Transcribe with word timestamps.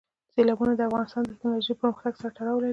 سیلابونه 0.33 0.73
د 0.75 0.81
افغانستان 0.89 1.23
د 1.25 1.31
تکنالوژۍ 1.33 1.73
له 1.73 1.79
پرمختګ 1.81 2.13
سره 2.19 2.31
تړاو 2.37 2.61
لري. 2.63 2.69